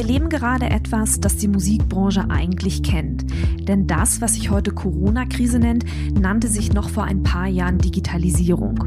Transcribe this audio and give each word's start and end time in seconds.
erleben 0.00 0.30
gerade 0.30 0.70
etwas, 0.70 1.20
das 1.20 1.36
die 1.36 1.46
Musikbranche 1.46 2.30
eigentlich 2.30 2.82
kennt. 2.82 3.26
Denn 3.68 3.86
das, 3.86 4.22
was 4.22 4.34
sich 4.34 4.50
heute 4.50 4.70
Corona-Krise 4.70 5.58
nennt, 5.58 5.84
nannte 6.18 6.48
sich 6.48 6.72
noch 6.72 6.88
vor 6.88 7.04
ein 7.04 7.22
paar 7.22 7.46
Jahren 7.46 7.76
Digitalisierung. 7.76 8.82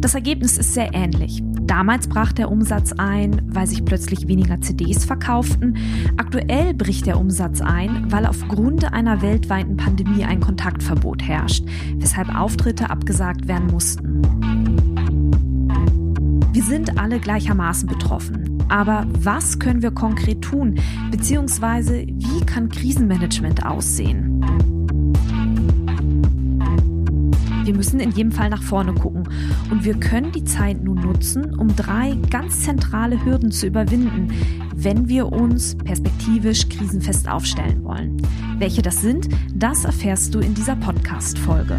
Das 0.00 0.14
Ergebnis 0.14 0.58
ist 0.58 0.72
sehr 0.72 0.94
ähnlich. 0.94 1.42
Damals 1.62 2.06
brach 2.06 2.32
der 2.32 2.48
Umsatz 2.48 2.92
ein, 2.92 3.42
weil 3.46 3.66
sich 3.66 3.84
plötzlich 3.84 4.28
weniger 4.28 4.60
CDs 4.60 5.04
verkauften. 5.04 5.76
Aktuell 6.16 6.74
bricht 6.74 7.06
der 7.06 7.18
Umsatz 7.18 7.60
ein, 7.60 8.12
weil 8.12 8.24
aufgrund 8.24 8.92
einer 8.92 9.20
weltweiten 9.20 9.76
Pandemie 9.76 10.24
ein 10.24 10.38
Kontaktverbot 10.38 11.24
herrscht, 11.24 11.64
weshalb 11.96 12.32
Auftritte 12.36 12.88
abgesagt 12.88 13.48
werden 13.48 13.66
mussten. 13.66 14.22
Wir 16.52 16.62
sind 16.62 17.00
alle 17.00 17.18
gleichermaßen 17.18 17.88
betroffen. 17.88 18.51
Aber 18.72 19.06
was 19.12 19.58
können 19.58 19.82
wir 19.82 19.90
konkret 19.90 20.40
tun? 20.40 20.76
Beziehungsweise 21.10 22.06
wie 22.06 22.40
kann 22.46 22.70
Krisenmanagement 22.70 23.66
aussehen? 23.66 24.42
Wir 27.64 27.74
müssen 27.74 28.00
in 28.00 28.12
jedem 28.12 28.32
Fall 28.32 28.48
nach 28.48 28.62
vorne 28.62 28.94
gucken 28.94 29.28
und 29.70 29.84
wir 29.84 30.00
können 30.00 30.32
die 30.32 30.44
Zeit 30.44 30.82
nun 30.82 31.00
nutzen, 31.02 31.54
um 31.54 31.76
drei 31.76 32.16
ganz 32.30 32.62
zentrale 32.62 33.22
Hürden 33.22 33.52
zu 33.52 33.66
überwinden, 33.66 34.32
wenn 34.74 35.06
wir 35.06 35.30
uns 35.30 35.76
perspektivisch 35.76 36.66
krisenfest 36.70 37.28
aufstellen 37.28 37.84
wollen. 37.84 38.22
Welche 38.56 38.80
das 38.80 39.02
sind, 39.02 39.28
das 39.54 39.84
erfährst 39.84 40.34
du 40.34 40.38
in 40.38 40.54
dieser 40.54 40.76
Podcast-Folge. 40.76 41.78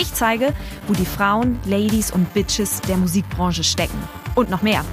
Ich 0.00 0.14
zeige, 0.14 0.54
wo 0.86 0.94
die 0.94 1.04
Frauen, 1.04 1.58
Ladies 1.66 2.12
und 2.12 2.32
Bitches 2.32 2.80
der 2.82 2.96
Musikbranche 2.96 3.64
stecken. 3.64 3.98
Und 4.36 4.48
noch 4.48 4.62
mehr. 4.62 4.84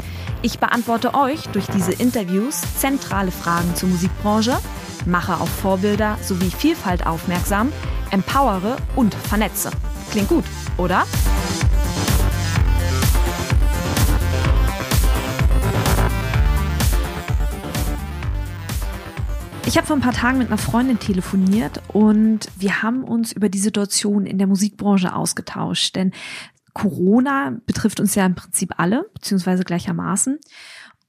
Ich 0.42 0.59
beantworte 0.59 1.14
euch 1.14 1.44
durch 1.50 1.67
diese 1.67 1.92
Interviews 1.92 2.62
zentrale 2.78 3.31
Fragen 3.31 3.75
zur 3.75 3.89
Musikbranche, 3.89 4.58
mache 5.06 5.36
auf 5.36 5.50
Vorbilder 5.50 6.17
sowie 6.22 6.50
Vielfalt 6.50 7.06
aufmerksam, 7.06 7.72
empowere 8.09 8.78
und 8.95 9.14
vernetze. 9.14 9.70
Klingt 10.12 10.30
gut, 10.30 10.45
oder? 10.78 11.06
Ich 19.67 19.77
habe 19.77 19.88
vor 19.88 19.95
ein 19.95 20.02
paar 20.02 20.13
Tagen 20.13 20.38
mit 20.38 20.47
einer 20.47 20.59
Freundin 20.59 20.99
telefoniert 20.99 21.81
und 21.88 22.52
wir 22.55 22.83
haben 22.83 23.03
uns 23.03 23.31
über 23.31 23.49
die 23.49 23.58
Situation 23.58 24.27
in 24.27 24.38
der 24.38 24.45
Musikbranche 24.45 25.16
ausgetauscht. 25.16 25.95
Denn 25.95 26.12
Corona 26.73 27.57
betrifft 27.66 28.00
uns 28.00 28.13
ja 28.13 28.28
im 28.28 28.35
Prinzip 28.35 28.73
alle, 28.78 29.09
beziehungsweise 29.16 29.63
gleichermaßen. 29.63 30.40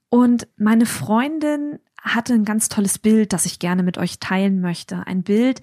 Und 0.09 0.47
meine 0.57 0.87
Freundin 0.87 1.77
hatte 2.01 2.33
ein 2.33 2.45
ganz 2.45 2.67
tolles 2.67 2.97
Bild, 2.97 3.31
das 3.31 3.45
ich 3.45 3.59
gerne 3.59 3.83
mit 3.83 3.99
euch 3.99 4.17
teilen 4.19 4.59
möchte. 4.59 5.05
Ein 5.05 5.21
Bild, 5.21 5.61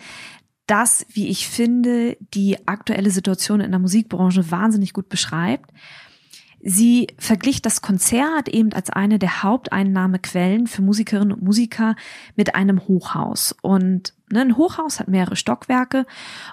das, 0.66 1.04
wie 1.10 1.28
ich 1.28 1.48
finde, 1.48 2.16
die 2.20 2.68
aktuelle 2.68 3.10
Situation 3.10 3.60
in 3.60 3.72
der 3.72 3.80
Musikbranche 3.80 4.50
wahnsinnig 4.52 4.92
gut 4.92 5.08
beschreibt. 5.08 5.70
Sie 6.66 7.08
verglich 7.18 7.60
das 7.60 7.82
Konzert 7.82 8.48
eben 8.48 8.72
als 8.72 8.88
eine 8.88 9.18
der 9.18 9.42
Haupteinnahmequellen 9.42 10.66
für 10.66 10.80
Musikerinnen 10.80 11.32
und 11.32 11.42
Musiker 11.42 11.94
mit 12.36 12.54
einem 12.54 12.88
Hochhaus. 12.88 13.54
Und 13.60 14.14
ne, 14.32 14.40
ein 14.40 14.56
Hochhaus 14.56 14.98
hat 14.98 15.08
mehrere 15.08 15.36
Stockwerke 15.36 16.06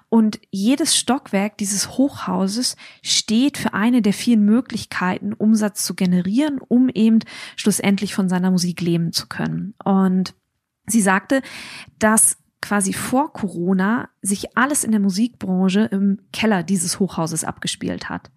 und 0.10 0.42
jedes 0.50 0.98
Stockwerk 0.98 1.58
dieses 1.58 1.92
Hochhauses 1.92 2.76
steht 3.02 3.58
für 3.58 3.74
eine 3.74 4.02
der 4.02 4.12
vielen 4.12 4.44
Möglichkeiten, 4.44 5.32
Umsatz 5.32 5.86
zu 5.86 5.96
generieren, 5.96 6.60
um 6.60 6.90
eben 6.90 7.20
schlussendlich 7.56 8.14
von 8.14 8.28
seiner 8.28 8.52
Musik 8.52 8.82
leben 8.82 9.14
zu 9.14 9.28
können. 9.28 9.76
Und 9.82 10.36
sie 10.88 11.02
sagte, 11.02 11.42
dass 12.00 12.38
quasi 12.62 12.92
vor 12.92 13.32
Corona 13.32 14.10
sich 14.22 14.58
alles 14.58 14.84
in 14.84 14.92
der 14.92 15.00
Musikbranche 15.00 15.88
im 15.90 16.20
Keller 16.34 16.64
dieses 16.64 17.00
Hochhauses 17.00 17.46
abgespielt 17.46 18.10
hat. 18.10 18.30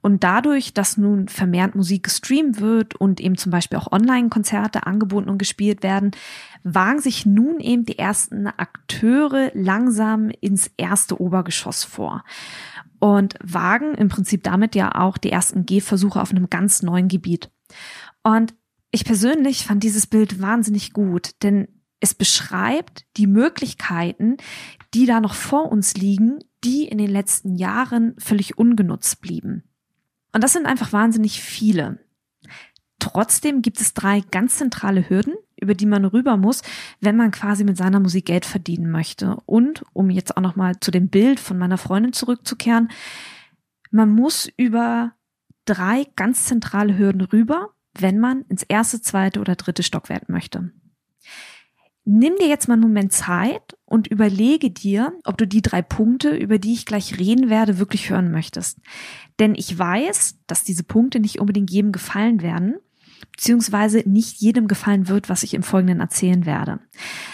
Und 0.00 0.22
dadurch, 0.22 0.72
dass 0.72 0.96
nun 0.96 1.28
vermehrt 1.28 1.74
Musik 1.74 2.04
gestreamt 2.04 2.60
wird 2.60 2.94
und 2.94 3.20
eben 3.20 3.36
zum 3.36 3.50
Beispiel 3.50 3.78
auch 3.78 3.90
Online-Konzerte 3.90 4.86
angeboten 4.86 5.28
und 5.28 5.38
gespielt 5.38 5.82
werden, 5.82 6.12
wagen 6.62 7.00
sich 7.00 7.26
nun 7.26 7.60
eben 7.60 7.84
die 7.84 7.98
ersten 7.98 8.46
Akteure 8.46 9.50
langsam 9.54 10.30
ins 10.40 10.70
erste 10.76 11.20
Obergeschoss 11.20 11.84
vor 11.84 12.24
und 12.98 13.34
wagen 13.42 13.94
im 13.94 14.08
Prinzip 14.08 14.42
damit 14.42 14.74
ja 14.74 14.94
auch 14.94 15.18
die 15.18 15.32
ersten 15.32 15.66
Gehversuche 15.66 16.20
auf 16.20 16.30
einem 16.30 16.48
ganz 16.50 16.82
neuen 16.82 17.08
Gebiet. 17.08 17.50
Und 18.22 18.54
ich 18.90 19.04
persönlich 19.04 19.66
fand 19.66 19.82
dieses 19.82 20.06
Bild 20.06 20.40
wahnsinnig 20.40 20.92
gut, 20.92 21.30
denn 21.42 21.68
es 22.00 22.14
beschreibt 22.14 23.04
die 23.16 23.26
Möglichkeiten, 23.26 24.36
die 24.94 25.06
da 25.06 25.20
noch 25.20 25.34
vor 25.34 25.70
uns 25.70 25.96
liegen, 25.96 26.38
die 26.64 26.86
in 26.86 26.98
den 26.98 27.10
letzten 27.10 27.56
Jahren 27.56 28.14
völlig 28.18 28.58
ungenutzt 28.58 29.20
blieben. 29.20 29.64
Und 30.36 30.44
das 30.44 30.52
sind 30.52 30.66
einfach 30.66 30.92
wahnsinnig 30.92 31.40
viele. 31.40 31.98
Trotzdem 32.98 33.62
gibt 33.62 33.80
es 33.80 33.94
drei 33.94 34.20
ganz 34.20 34.58
zentrale 34.58 35.08
Hürden, 35.08 35.32
über 35.58 35.72
die 35.72 35.86
man 35.86 36.04
rüber 36.04 36.36
muss, 36.36 36.60
wenn 37.00 37.16
man 37.16 37.30
quasi 37.30 37.64
mit 37.64 37.78
seiner 37.78 38.00
Musik 38.00 38.26
Geld 38.26 38.44
verdienen 38.44 38.90
möchte. 38.90 39.38
Und 39.46 39.82
um 39.94 40.10
jetzt 40.10 40.36
auch 40.36 40.42
nochmal 40.42 40.78
zu 40.78 40.90
dem 40.90 41.08
Bild 41.08 41.40
von 41.40 41.56
meiner 41.56 41.78
Freundin 41.78 42.12
zurückzukehren, 42.12 42.90
man 43.90 44.10
muss 44.10 44.46
über 44.58 45.14
drei 45.64 46.06
ganz 46.16 46.44
zentrale 46.44 46.98
Hürden 46.98 47.22
rüber, 47.22 47.70
wenn 47.98 48.18
man 48.18 48.42
ins 48.50 48.62
erste, 48.62 49.00
zweite 49.00 49.40
oder 49.40 49.56
dritte 49.56 49.82
Stockwerk 49.82 50.28
möchte. 50.28 50.70
Nimm 52.04 52.36
dir 52.36 52.48
jetzt 52.48 52.68
mal 52.68 52.74
einen 52.74 52.82
Moment 52.82 53.14
Zeit 53.14 53.75
und 53.86 54.08
überlege 54.08 54.70
dir, 54.70 55.12
ob 55.24 55.38
du 55.38 55.46
die 55.46 55.62
drei 55.62 55.80
Punkte, 55.80 56.30
über 56.36 56.58
die 56.58 56.74
ich 56.74 56.86
gleich 56.86 57.18
reden 57.18 57.48
werde, 57.48 57.78
wirklich 57.78 58.10
hören 58.10 58.32
möchtest. 58.32 58.78
Denn 59.38 59.54
ich 59.54 59.78
weiß, 59.78 60.38
dass 60.46 60.64
diese 60.64 60.82
Punkte 60.82 61.20
nicht 61.20 61.38
unbedingt 61.38 61.70
jedem 61.70 61.92
gefallen 61.92 62.42
werden, 62.42 62.74
beziehungsweise 63.32 64.02
nicht 64.04 64.40
jedem 64.40 64.66
gefallen 64.66 65.08
wird, 65.08 65.28
was 65.28 65.44
ich 65.44 65.54
im 65.54 65.62
Folgenden 65.62 66.00
erzählen 66.00 66.44
werde. 66.46 66.80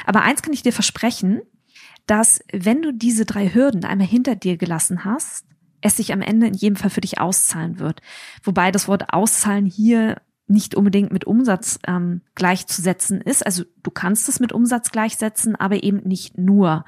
Aber 0.07 0.23
eins 0.23 0.43
kann 0.43 0.53
ich 0.53 0.63
dir 0.63 0.73
versprechen, 0.73 1.41
dass 2.07 2.41
wenn 2.53 2.83
du 2.83 2.93
diese 2.93 3.25
drei 3.25 3.49
Hürden 3.49 3.85
einmal 3.85 4.07
hinter 4.07 4.37
dir 4.37 4.57
gelassen 4.59 5.05
hast, 5.05 5.47
es 5.81 5.97
sich 5.97 6.13
am 6.13 6.21
Ende 6.21 6.47
in 6.47 6.55
jedem 6.55 6.77
Fall 6.77 6.91
für 6.91 7.01
dich 7.01 7.21
auszahlen 7.21 7.79
wird. 7.79 8.03
Wobei 8.43 8.71
das 8.71 8.89
Wort 8.89 9.13
auszahlen 9.13 9.67
hier 9.67 10.21
nicht 10.53 10.75
unbedingt 10.75 11.13
mit 11.13 11.25
Umsatz 11.25 11.79
ähm, 11.87 12.21
gleichzusetzen 12.35 13.21
ist. 13.21 13.45
Also 13.45 13.65
du 13.83 13.91
kannst 13.91 14.29
es 14.29 14.39
mit 14.39 14.53
Umsatz 14.53 14.91
gleichsetzen, 14.91 15.57
aber 15.57 15.83
eben 15.83 16.07
nicht 16.07 16.39
nur. 16.39 16.85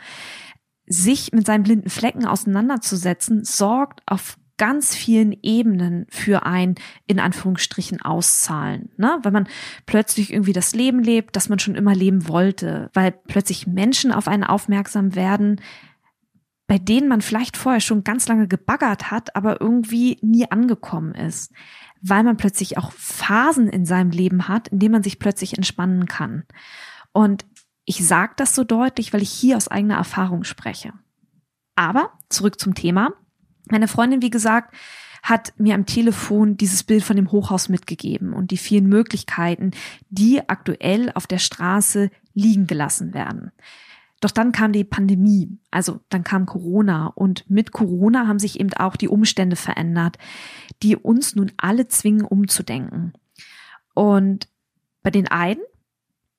Sich 0.86 1.32
mit 1.32 1.46
seinen 1.46 1.64
blinden 1.64 1.88
Flecken 1.88 2.26
auseinanderzusetzen, 2.26 3.42
sorgt 3.42 4.02
auf 4.06 4.36
ganz 4.56 4.94
vielen 4.94 5.32
Ebenen 5.42 6.06
für 6.10 6.44
ein, 6.46 6.76
in 7.06 7.18
Anführungsstrichen, 7.18 8.02
Auszahlen. 8.02 8.90
Ne? 8.98 9.18
Weil 9.22 9.32
man 9.32 9.48
plötzlich 9.86 10.32
irgendwie 10.32 10.52
das 10.52 10.74
Leben 10.74 11.02
lebt, 11.02 11.34
das 11.34 11.48
man 11.48 11.58
schon 11.58 11.74
immer 11.74 11.94
leben 11.94 12.28
wollte, 12.28 12.90
weil 12.92 13.12
plötzlich 13.12 13.66
Menschen 13.66 14.12
auf 14.12 14.28
einen 14.28 14.44
aufmerksam 14.44 15.14
werden, 15.14 15.60
bei 16.66 16.78
denen 16.78 17.08
man 17.08 17.20
vielleicht 17.20 17.56
vorher 17.56 17.80
schon 17.80 18.04
ganz 18.04 18.28
lange 18.28 18.46
gebaggert 18.46 19.10
hat, 19.10 19.34
aber 19.34 19.60
irgendwie 19.60 20.18
nie 20.22 20.50
angekommen 20.50 21.14
ist 21.14 21.50
weil 22.06 22.22
man 22.22 22.36
plötzlich 22.36 22.76
auch 22.76 22.92
Phasen 22.92 23.68
in 23.68 23.86
seinem 23.86 24.10
Leben 24.10 24.46
hat, 24.46 24.68
in 24.68 24.78
denen 24.78 24.92
man 24.92 25.02
sich 25.02 25.18
plötzlich 25.18 25.56
entspannen 25.56 26.06
kann. 26.06 26.44
Und 27.12 27.46
ich 27.86 28.06
sage 28.06 28.34
das 28.36 28.54
so 28.54 28.62
deutlich, 28.62 29.12
weil 29.12 29.22
ich 29.22 29.30
hier 29.30 29.56
aus 29.56 29.68
eigener 29.68 29.96
Erfahrung 29.96 30.44
spreche. 30.44 30.92
Aber 31.76 32.12
zurück 32.28 32.60
zum 32.60 32.74
Thema. 32.74 33.14
Meine 33.70 33.88
Freundin, 33.88 34.20
wie 34.20 34.30
gesagt, 34.30 34.74
hat 35.22 35.54
mir 35.56 35.74
am 35.74 35.86
Telefon 35.86 36.58
dieses 36.58 36.82
Bild 36.82 37.02
von 37.02 37.16
dem 37.16 37.32
Hochhaus 37.32 37.70
mitgegeben 37.70 38.34
und 38.34 38.50
die 38.50 38.58
vielen 38.58 38.86
Möglichkeiten, 38.86 39.70
die 40.10 40.46
aktuell 40.46 41.10
auf 41.14 41.26
der 41.26 41.38
Straße 41.38 42.10
liegen 42.34 42.66
gelassen 42.66 43.14
werden. 43.14 43.50
Doch 44.24 44.30
dann 44.30 44.52
kam 44.52 44.72
die 44.72 44.84
Pandemie, 44.84 45.58
also 45.70 46.00
dann 46.08 46.24
kam 46.24 46.46
Corona 46.46 47.08
und 47.08 47.44
mit 47.50 47.72
Corona 47.72 48.26
haben 48.26 48.38
sich 48.38 48.58
eben 48.58 48.72
auch 48.72 48.96
die 48.96 49.08
Umstände 49.08 49.54
verändert, 49.54 50.16
die 50.82 50.96
uns 50.96 51.36
nun 51.36 51.52
alle 51.58 51.88
zwingen 51.88 52.24
umzudenken. 52.24 53.12
Und 53.92 54.48
bei 55.02 55.10
den 55.10 55.28
einen 55.28 55.60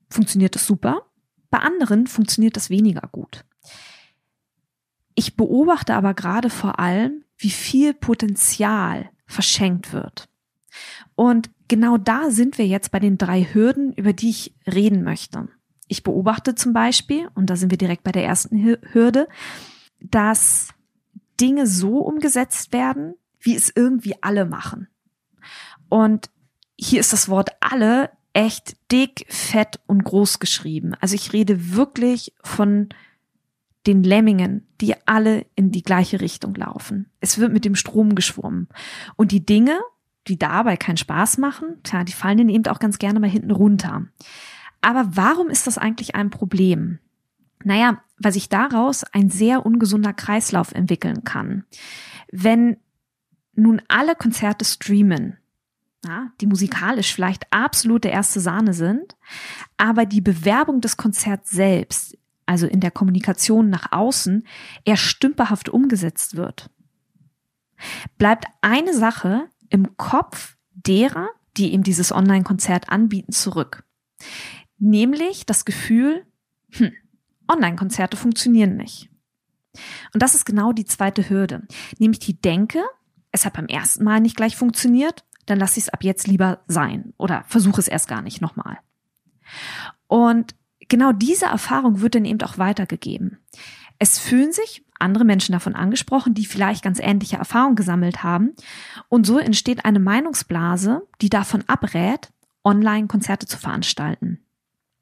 funktioniert 0.10 0.56
das 0.56 0.66
super, 0.66 1.04
bei 1.52 1.60
anderen 1.60 2.08
funktioniert 2.08 2.56
das 2.56 2.72
weniger 2.72 3.08
gut. 3.12 3.46
Ich 5.14 5.36
beobachte 5.36 5.94
aber 5.94 6.16
gerade 6.16 6.50
vor 6.50 6.80
allem, 6.80 7.24
wie 7.38 7.52
viel 7.52 7.94
Potenzial 7.94 9.12
verschenkt 9.28 9.94
wird. 9.94 10.28
Und 11.14 11.52
genau 11.68 12.00
da 12.00 12.32
sind 12.32 12.58
wir 12.58 12.66
jetzt 12.66 12.90
bei 12.90 13.00
den 13.00 13.20
drei 13.20 13.44
Hürden, 13.44 13.94
über 13.94 14.12
die 14.12 14.32
ich 14.32 14.56
reden 14.66 15.04
möchte. 15.04 15.50
Ich 15.88 16.04
beobachte 16.04 16.56
zum 16.56 16.74
Beispiel, 16.74 17.30
und 17.36 17.50
da 17.50 17.56
sind 17.56 17.72
wir 17.72 17.78
direkt 17.78 18.04
bei 18.04 18.12
der 18.12 18.26
ersten 18.26 18.78
Hürde, 18.92 19.28
dass 20.02 20.70
Dinge 21.40 21.68
so 21.68 22.00
umgesetzt 22.00 22.74
werden, 22.74 23.16
wie 23.40 23.56
es 23.56 23.72
irgendwie 23.74 24.16
alle 24.22 24.46
machen. 24.46 24.88
Und 25.90 26.30
hier 26.78 27.00
ist 27.00 27.14
das 27.14 27.30
Wort 27.30 27.52
alle 27.60 28.10
echt 28.34 28.76
dick, 28.92 29.26
fett 29.30 29.80
und 29.88 30.04
groß 30.04 30.40
geschrieben. 30.40 30.94
Also 31.00 31.16
ich 31.16 31.32
rede 31.32 31.76
wirklich 31.76 32.34
von 32.44 32.90
den 33.88 34.04
Lemmingen, 34.04 34.68
die 34.82 34.96
alle 35.08 35.46
in 35.56 35.72
die 35.72 35.84
gleiche 35.84 36.20
Richtung 36.20 36.56
laufen. 36.56 37.12
Es 37.20 37.38
wird 37.38 37.54
mit 37.54 37.66
dem 37.66 37.76
Strom 37.76 38.16
geschwommen. 38.16 38.68
Und 39.16 39.32
die 39.32 39.46
Dinge, 39.46 39.80
die 40.28 40.38
dabei 40.38 40.76
keinen 40.76 40.98
Spaß 40.98 41.38
machen, 41.38 41.78
tja, 41.84 42.04
die 42.04 42.14
fallen 42.14 42.40
dann 42.40 42.50
eben 42.50 42.66
auch 42.66 42.80
ganz 42.80 42.98
gerne 42.98 43.20
mal 43.20 43.30
hinten 43.30 43.52
runter. 43.52 44.08
Aber 44.82 45.16
warum 45.16 45.50
ist 45.50 45.68
das 45.68 45.78
eigentlich 45.78 46.16
ein 46.16 46.30
Problem? 46.30 47.00
Naja, 47.64 48.02
weil 48.20 48.32
sich 48.32 48.50
daraus 48.50 49.04
ein 49.04 49.30
sehr 49.30 49.66
ungesunder 49.66 50.14
Kreislauf 50.14 50.72
entwickeln 50.72 51.24
kann. 51.24 51.66
Wenn 52.32 52.78
nun 53.56 53.82
alle 53.88 54.16
Konzerte 54.16 54.66
streamen, 54.66 55.38
ja, 56.06 56.32
die 56.40 56.46
musikalisch 56.46 57.14
vielleicht 57.14 57.52
absolute 57.52 58.10
erste 58.10 58.40
Sahne 58.40 58.74
sind, 58.74 59.16
aber 59.78 60.06
die 60.06 60.22
Bewerbung 60.22 60.82
des 60.82 60.98
Konzerts 60.98 61.50
selbst, 61.50 62.18
also 62.46 62.68
in 62.68 62.80
der 62.80 62.92
Kommunikation 62.92 63.70
nach 63.70 63.92
außen, 63.92 64.46
eher 64.84 64.98
stümperhaft 64.98 65.70
umgesetzt 65.70 66.36
wird, 66.36 66.70
bleibt 68.18 68.46
eine 68.62 68.94
Sache 68.94 69.48
im 69.70 69.98
Kopf 69.98 70.58
derer, 70.74 71.30
die 71.58 71.72
ihm 71.72 71.84
dieses 71.84 72.12
Online-Konzert 72.12 72.90
anbieten, 72.90 73.32
zurück. 73.32 73.84
Nämlich 74.78 75.46
das 75.46 75.66
Gefühl, 75.66 76.26
hm, 76.72 76.92
Online-Konzerte 77.48 78.18
funktionieren 78.18 78.76
nicht. 78.76 79.10
Und 80.14 80.22
das 80.24 80.36
ist 80.36 80.46
genau 80.46 80.72
die 80.72 80.86
zweite 80.86 81.30
Hürde, 81.30 81.64
nämlich 82.00 82.20
die 82.20 82.40
Denke, 82.40 82.82
es 83.32 83.46
hat 83.46 83.54
beim 83.54 83.68
ersten 83.68 84.04
Mal 84.04 84.22
nicht 84.22 84.38
gleich 84.38 84.56
funktioniert, 84.56 85.26
dann 85.46 85.60
lasse 85.60 85.80
ich 85.80 85.86
es 85.86 85.90
ab 85.90 86.04
jetzt 86.04 86.28
lieber 86.28 86.64
sein 86.68 87.14
oder 87.18 87.44
versuche 87.48 87.80
es 87.80 87.88
erst 87.88 88.08
gar 88.08 88.22
nicht 88.22 88.42
nochmal. 88.42 88.80
Und 90.08 90.56
genau 90.88 91.12
diese 91.12 91.46
Erfahrung 91.46 92.02
wird 92.02 92.16
dann 92.16 92.26
eben 92.26 92.42
auch 92.42 92.58
weitergegeben. 92.58 93.40
Es 94.00 94.20
fühlen 94.20 94.52
sich 94.52 94.84
andere 95.00 95.26
Menschen 95.26 95.52
davon 95.52 95.76
angesprochen, 95.76 96.34
die 96.34 96.46
vielleicht 96.46 96.84
ganz 96.84 97.00
ähnliche 97.00 97.38
Erfahrungen 97.38 97.76
gesammelt 97.76 98.24
haben. 98.24 98.54
Und 99.10 99.26
so 99.26 99.38
entsteht 99.38 99.86
eine 99.86 100.00
Meinungsblase, 100.00 101.06
die 101.22 101.30
davon 101.30 101.64
abrät, 101.68 102.32
Online-Konzerte 102.64 103.46
zu 103.46 103.58
veranstalten. 103.58 104.45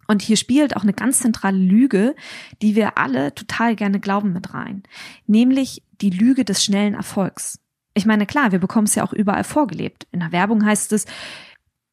Und 0.07 0.21
hier 0.21 0.37
spielt 0.37 0.75
auch 0.75 0.83
eine 0.83 0.93
ganz 0.93 1.19
zentrale 1.19 1.57
Lüge, 1.57 2.15
die 2.61 2.75
wir 2.75 2.97
alle 2.97 3.33
total 3.35 3.75
gerne 3.75 3.99
glauben 3.99 4.33
mit 4.33 4.53
rein, 4.53 4.83
nämlich 5.27 5.83
die 6.01 6.09
Lüge 6.09 6.45
des 6.45 6.63
schnellen 6.63 6.93
Erfolgs. 6.93 7.59
Ich 7.93 8.05
meine, 8.05 8.25
klar, 8.25 8.51
wir 8.51 8.59
bekommen 8.59 8.87
es 8.87 8.95
ja 8.95 9.03
auch 9.03 9.13
überall 9.13 9.43
vorgelebt. 9.43 10.07
In 10.11 10.19
der 10.19 10.31
Werbung 10.31 10.65
heißt 10.65 10.93
es, 10.93 11.05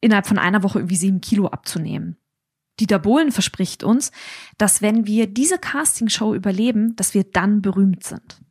innerhalb 0.01 0.27
von 0.27 0.39
einer 0.39 0.63
Woche 0.63 0.79
irgendwie 0.79 0.95
sieben 0.95 1.21
Kilo 1.21 1.47
abzunehmen. 1.47 2.17
Dieter 2.79 2.99
Bohlen 2.99 3.31
verspricht 3.31 3.83
uns, 3.83 4.11
dass 4.57 4.81
wenn 4.81 5.05
wir 5.05 5.27
diese 5.27 5.59
Castingshow 5.59 6.33
überleben, 6.33 6.95
dass 6.95 7.13
wir 7.13 7.23
dann 7.23 7.61
berühmt 7.61 8.03
sind. 8.03 8.41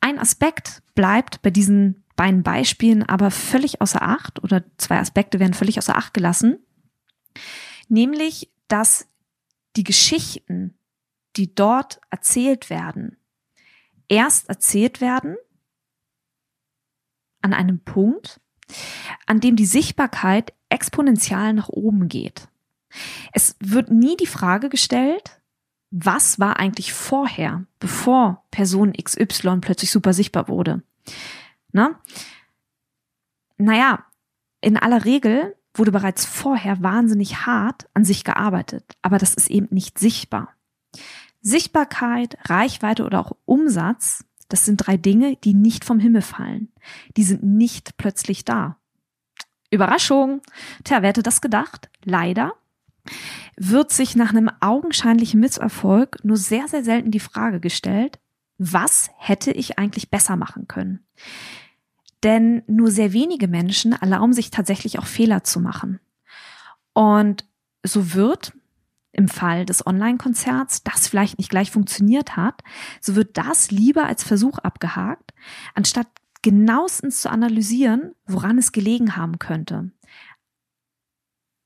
Ein 0.00 0.18
Aspekt 0.18 0.82
bleibt 0.94 1.40
bei 1.42 1.50
diesen 1.50 2.04
beiden 2.16 2.42
Beispielen 2.42 3.02
aber 3.02 3.30
völlig 3.30 3.80
außer 3.80 4.02
Acht 4.02 4.42
oder 4.42 4.64
zwei 4.76 4.98
Aspekte 4.98 5.40
werden 5.40 5.54
völlig 5.54 5.78
außer 5.78 5.96
Acht 5.96 6.12
gelassen, 6.12 6.58
nämlich, 7.88 8.50
dass 8.68 9.08
die 9.76 9.84
Geschichten, 9.84 10.78
die 11.36 11.54
dort 11.54 12.00
erzählt 12.10 12.70
werden, 12.70 13.16
erst 14.08 14.48
erzählt 14.48 15.00
werden 15.00 15.36
an 17.42 17.54
einem 17.54 17.80
Punkt, 17.80 18.40
an 19.26 19.40
dem 19.40 19.56
die 19.56 19.66
Sichtbarkeit 19.66 20.52
exponentiell 20.68 21.52
nach 21.52 21.68
oben 21.68 22.08
geht. 22.08 22.48
Es 23.32 23.56
wird 23.60 23.90
nie 23.90 24.16
die 24.16 24.26
Frage 24.26 24.68
gestellt, 24.68 25.40
was 25.90 26.38
war 26.38 26.58
eigentlich 26.58 26.92
vorher, 26.92 27.64
bevor 27.78 28.44
Person 28.50 28.92
XY 28.92 29.58
plötzlich 29.60 29.90
super 29.90 30.12
sichtbar 30.12 30.48
wurde. 30.48 30.82
Na? 31.72 32.00
Naja, 33.56 34.04
in 34.60 34.76
aller 34.76 35.04
Regel 35.04 35.56
wurde 35.78 35.92
bereits 35.92 36.24
vorher 36.24 36.82
wahnsinnig 36.82 37.46
hart 37.46 37.88
an 37.94 38.04
sich 38.04 38.24
gearbeitet, 38.24 38.84
aber 39.02 39.18
das 39.18 39.34
ist 39.34 39.50
eben 39.50 39.68
nicht 39.70 39.98
sichtbar. 39.98 40.54
Sichtbarkeit, 41.40 42.36
Reichweite 42.48 43.04
oder 43.04 43.20
auch 43.20 43.36
Umsatz, 43.44 44.24
das 44.48 44.64
sind 44.64 44.78
drei 44.78 44.96
Dinge, 44.96 45.36
die 45.36 45.54
nicht 45.54 45.84
vom 45.84 46.00
Himmel 46.00 46.22
fallen. 46.22 46.72
Die 47.16 47.22
sind 47.22 47.42
nicht 47.42 47.96
plötzlich 47.98 48.44
da. 48.44 48.78
Überraschung. 49.70 50.40
Tja, 50.84 51.02
wer 51.02 51.10
hätte 51.10 51.22
das 51.22 51.40
gedacht? 51.40 51.90
Leider 52.02 52.54
wird 53.56 53.92
sich 53.92 54.16
nach 54.16 54.30
einem 54.30 54.50
augenscheinlichen 54.60 55.40
Misserfolg 55.40 56.24
nur 56.24 56.36
sehr, 56.36 56.68
sehr 56.68 56.84
selten 56.84 57.10
die 57.10 57.20
Frage 57.20 57.60
gestellt, 57.60 58.18
was 58.58 59.10
hätte 59.16 59.52
ich 59.52 59.78
eigentlich 59.78 60.10
besser 60.10 60.36
machen 60.36 60.66
können? 60.66 61.06
Denn 62.24 62.62
nur 62.66 62.90
sehr 62.90 63.12
wenige 63.12 63.48
Menschen 63.48 63.92
erlauben 63.92 64.32
sich 64.32 64.50
tatsächlich 64.50 64.98
auch 64.98 65.06
Fehler 65.06 65.44
zu 65.44 65.60
machen. 65.60 66.00
Und 66.92 67.44
so 67.84 68.14
wird 68.14 68.52
im 69.12 69.28
Fall 69.28 69.64
des 69.64 69.86
Online-Konzerts, 69.86 70.82
das 70.82 71.08
vielleicht 71.08 71.38
nicht 71.38 71.50
gleich 71.50 71.70
funktioniert 71.70 72.36
hat, 72.36 72.62
so 73.00 73.16
wird 73.16 73.36
das 73.36 73.70
lieber 73.70 74.06
als 74.06 74.22
Versuch 74.22 74.58
abgehakt, 74.58 75.32
anstatt 75.74 76.08
genauestens 76.42 77.22
zu 77.22 77.30
analysieren, 77.30 78.14
woran 78.26 78.58
es 78.58 78.72
gelegen 78.72 79.16
haben 79.16 79.38
könnte 79.38 79.90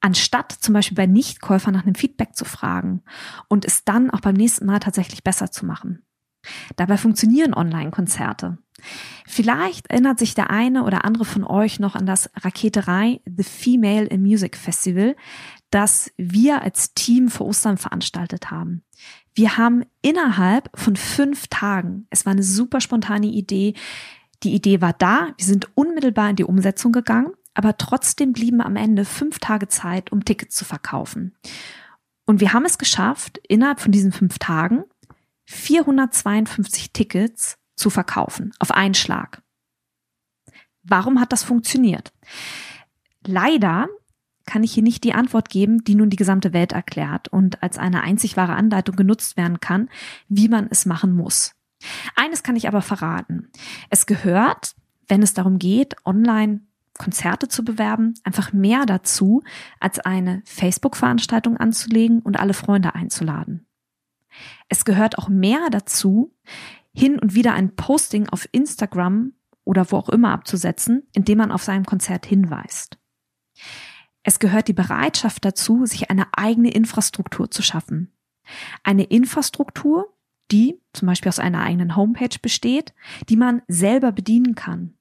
anstatt 0.03 0.53
zum 0.53 0.75
Beispiel 0.75 0.97
bei 0.97 1.07
Nichtkäufern 1.07 1.73
nach 1.73 1.85
einem 1.85 1.95
Feedback 1.95 2.35
zu 2.35 2.45
fragen 2.45 3.03
und 3.49 3.65
es 3.65 3.85
dann 3.85 4.11
auch 4.11 4.21
beim 4.21 4.35
nächsten 4.35 4.67
Mal 4.67 4.81
tatsächlich 4.81 5.25
besser 5.25 5.51
zu 5.51 5.65
machen. 5.65 6.03
Dabei 6.77 6.97
funktionieren 6.97 7.55
Online-Konzerte. 7.55 8.59
Vielleicht 9.27 9.91
erinnert 9.91 10.19
sich 10.19 10.35
der 10.35 10.51
eine 10.51 10.85
oder 10.85 11.05
andere 11.05 11.25
von 11.25 11.45
euch 11.45 11.81
noch 11.81 11.95
an 11.95 12.07
das 12.07 12.31
Raketerei 12.37 13.21
The 13.25 13.45
Female 13.45 14.07
in 14.07 14.23
Music 14.23 14.57
Festival, 14.57 15.17
das 15.71 16.13
wir 16.17 16.63
als 16.63 16.95
Team 16.95 17.29
vor 17.29 17.47
Ostern 17.47 17.79
veranstaltet 17.79 18.51
haben. 18.51 18.83
Wir 19.35 19.57
haben 19.57 19.85
innerhalb 20.03 20.69
von 20.75 20.97
fünf 20.97 21.47
Tagen, 21.49 22.07
es 22.11 22.27
war 22.27 22.33
eine 22.33 22.43
super 22.43 22.81
spontane 22.81 23.27
Idee, 23.27 23.75
die 24.43 24.55
Idee 24.55 24.81
war 24.81 24.93
da, 24.93 25.29
wir 25.37 25.47
sind 25.47 25.69
unmittelbar 25.77 26.31
in 26.31 26.37
die 26.37 26.45
Umsetzung 26.45 26.93
gegangen 26.93 27.33
aber 27.55 27.77
trotzdem 27.77 28.33
blieben 28.33 28.61
am 28.61 28.77
Ende 28.77 29.05
fünf 29.05 29.39
Tage 29.39 29.69
Zeit, 29.69 30.13
um 30.13 30.25
Tickets 30.25 30.57
zu 30.57 30.65
verkaufen. 30.65 31.35
Und 32.25 32.41
wir 32.41 32.53
haben 32.53 32.65
es 32.65 32.79
geschafft, 32.79 33.39
innerhalb 33.49 33.81
von 33.81 33.93
diesen 33.93 34.13
fünf 34.13 34.39
Tagen 34.39 34.85
452 35.47 36.93
Tickets 36.93 37.59
zu 37.77 37.91
verkaufen, 37.91 38.53
auf 38.59 38.71
einen 38.71 38.95
Schlag. 38.95 39.43
Warum 40.83 41.21
hat 41.21 41.33
das 41.33 41.45
funktioniert? 41.45 42.13
Leider 43.25 43.89
kann 44.47 44.65
ich 44.65 44.73
hier 44.73 44.83
nicht 44.83 45.05
die 45.05 45.15
Antwort 45.15 45.49
geben, 45.49 45.85
die 45.85 45.95
nun 45.95 46.11
die 46.11 46.17
gesamte 46.17 46.53
Welt 46.53 46.73
erklärt 46.73 47.29
und 47.29 47.63
als 47.63 47.79
eine 47.79 48.03
einzig 48.03 48.37
wahre 48.37 48.55
Anleitung 48.55 48.97
genutzt 48.97 49.37
werden 49.37 49.61
kann, 49.61 49.89
wie 50.29 50.49
man 50.49 50.67
es 50.71 50.87
machen 50.87 51.15
muss. 51.15 51.55
Eines 52.17 52.43
kann 52.43 52.57
ich 52.57 52.69
aber 52.69 52.83
verraten. 52.83 53.51
Es 53.91 54.07
gehört, 54.07 54.75
wenn 55.09 55.23
es 55.23 55.35
darum 55.35 55.59
geht, 55.59 55.95
online 56.05 56.61
Konzerte 56.99 57.49
zu 57.49 57.65
bewerben, 57.65 58.15
einfach 58.23 58.53
mehr 58.53 58.85
dazu, 58.87 59.43
als 59.81 59.99
eine 59.99 60.43
Facebook-Veranstaltung 60.45 61.57
anzulegen 61.57 62.21
und 62.21 62.39
alle 62.39 62.55
Freunde 62.55 62.95
einzuladen. 62.95 63.67
Es 64.69 64.85
gehört 64.85 65.19
auch 65.19 65.29
mehr 65.29 65.69
dazu, 65.71 66.35
hin 66.95 67.19
und 67.19 67.35
wieder 67.35 67.55
ein 67.55 67.75
Posting 67.75 68.29
auf 68.29 68.49
Instagram 68.53 69.33
oder 69.65 69.91
wo 69.91 69.97
auch 69.97 70.09
immer 70.09 70.33
abzusetzen, 70.33 71.05
indem 71.15 71.39
man 71.39 71.53
auf 71.53 71.63
seinem 71.63 71.85
Konzert 71.85 72.27
hinweist. 72.27 72.99
Es 74.23 74.39
gehört 74.39 74.69
die 74.69 74.73
Bereitschaft 74.73 75.45
dazu, 75.45 75.87
sich 75.87 76.11
eine 76.11 76.27
eigene 76.37 76.71
Infrastruktur 76.71 77.51
zu 77.51 77.63
schaffen. 77.63 78.13
Eine 78.83 79.05
Infrastruktur, 79.05 80.15
die 80.51 80.81
zum 80.93 81.07
Beispiel 81.07 81.29
aus 81.29 81.39
einer 81.39 81.63
eigenen 81.63 81.97
Homepage 81.97 82.39
besteht, 82.41 82.95
die 83.29 83.37
man 83.37 83.63
selber 83.69 84.13
bedienen 84.13 84.55
kann. 84.55 84.95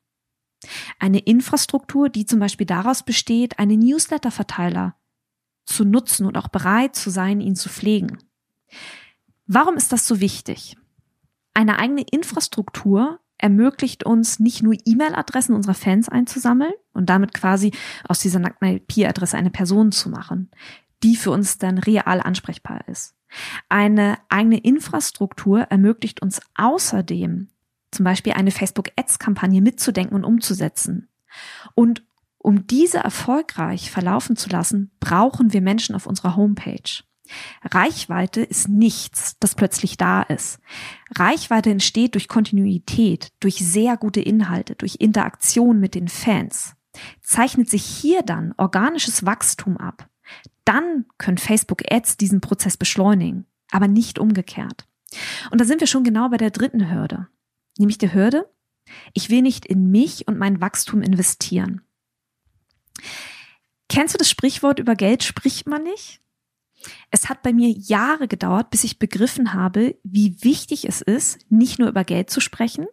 Eine 0.99 1.19
Infrastruktur, 1.19 2.09
die 2.09 2.25
zum 2.25 2.39
Beispiel 2.39 2.67
daraus 2.67 3.03
besteht, 3.03 3.59
einen 3.59 3.79
Newsletter-Verteiler 3.79 4.95
zu 5.65 5.85
nutzen 5.85 6.25
und 6.25 6.37
auch 6.37 6.47
bereit 6.47 6.95
zu 6.95 7.09
sein, 7.09 7.41
ihn 7.41 7.55
zu 7.55 7.69
pflegen. 7.69 8.17
Warum 9.45 9.75
ist 9.75 9.91
das 9.91 10.07
so 10.07 10.19
wichtig? 10.19 10.77
Eine 11.53 11.79
eigene 11.79 12.03
Infrastruktur 12.09 13.19
ermöglicht 13.37 14.05
uns 14.05 14.39
nicht 14.39 14.61
nur 14.61 14.75
E-Mail-Adressen 14.85 15.55
unserer 15.55 15.73
Fans 15.73 16.07
einzusammeln 16.07 16.73
und 16.93 17.09
damit 17.09 17.33
quasi 17.33 17.71
aus 18.07 18.19
dieser 18.19 18.39
nackten 18.39 18.67
IP-Adresse 18.67 19.35
eine 19.37 19.49
Person 19.49 19.91
zu 19.91 20.09
machen, 20.09 20.51
die 21.03 21.15
für 21.15 21.31
uns 21.31 21.57
dann 21.57 21.77
real 21.77 22.21
ansprechbar 22.21 22.87
ist. 22.87 23.15
Eine 23.69 24.17
eigene 24.29 24.59
Infrastruktur 24.59 25.61
ermöglicht 25.61 26.21
uns 26.21 26.41
außerdem, 26.55 27.49
zum 27.91 28.03
Beispiel 28.03 28.33
eine 28.33 28.51
Facebook-Ads-Kampagne 28.51 29.61
mitzudenken 29.61 30.15
und 30.15 30.23
umzusetzen. 30.23 31.09
Und 31.73 32.03
um 32.37 32.67
diese 32.67 32.97
erfolgreich 32.99 33.91
verlaufen 33.91 34.35
zu 34.35 34.49
lassen, 34.49 34.91
brauchen 34.99 35.53
wir 35.53 35.61
Menschen 35.61 35.95
auf 35.95 36.05
unserer 36.05 36.35
Homepage. 36.35 37.03
Reichweite 37.63 38.41
ist 38.41 38.67
nichts, 38.67 39.37
das 39.39 39.55
plötzlich 39.55 39.97
da 39.97 40.21
ist. 40.21 40.59
Reichweite 41.17 41.69
entsteht 41.69 42.15
durch 42.15 42.27
Kontinuität, 42.27 43.29
durch 43.39 43.55
sehr 43.55 43.97
gute 43.97 44.21
Inhalte, 44.21 44.75
durch 44.75 44.97
Interaktion 44.99 45.79
mit 45.79 45.95
den 45.95 46.07
Fans. 46.07 46.75
Zeichnet 47.21 47.69
sich 47.69 47.83
hier 47.83 48.21
dann 48.21 48.53
organisches 48.57 49.25
Wachstum 49.25 49.77
ab, 49.77 50.09
dann 50.65 51.05
können 51.17 51.37
Facebook 51.37 51.81
Ads 51.89 52.17
diesen 52.17 52.41
Prozess 52.41 52.77
beschleunigen, 52.77 53.45
aber 53.71 53.87
nicht 53.87 54.19
umgekehrt. 54.19 54.87
Und 55.51 55.59
da 55.59 55.65
sind 55.65 55.81
wir 55.81 55.87
schon 55.87 56.03
genau 56.03 56.29
bei 56.29 56.37
der 56.37 56.51
dritten 56.51 56.91
Hürde, 56.91 57.27
nämlich 57.77 57.97
der 57.97 58.13
Hürde, 58.13 58.49
ich 59.13 59.29
will 59.29 59.41
nicht 59.41 59.65
in 59.65 59.91
mich 59.91 60.27
und 60.27 60.37
mein 60.37 60.61
Wachstum 60.61 61.01
investieren. 61.01 61.81
Kennst 63.89 64.13
du 64.13 64.17
das 64.17 64.29
Sprichwort 64.29 64.79
über 64.79 64.95
Geld 64.95 65.23
spricht 65.23 65.67
man 65.67 65.83
nicht? 65.83 66.20
Es 67.09 67.29
hat 67.29 67.41
bei 67.41 67.53
mir 67.53 67.69
Jahre 67.69 68.27
gedauert, 68.27 68.69
bis 68.69 68.83
ich 68.83 68.99
begriffen 68.99 69.53
habe, 69.53 69.95
wie 70.03 70.43
wichtig 70.43 70.87
es 70.87 71.01
ist, 71.01 71.39
nicht 71.49 71.79
nur 71.79 71.89
über 71.89 72.03
Geld 72.03 72.29
zu 72.29 72.39
sprechen, 72.39 72.87